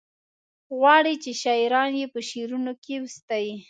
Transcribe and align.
غواړي 0.77 1.13
چې 1.23 1.31
شاعران 1.41 1.91
یې 2.01 2.07
په 2.13 2.19
شعرونو 2.29 2.71
کې 2.83 2.95
وستايي. 3.03 3.55